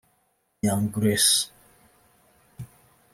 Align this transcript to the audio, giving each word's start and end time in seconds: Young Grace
Young 0.63 0.89
Grace 0.89 1.53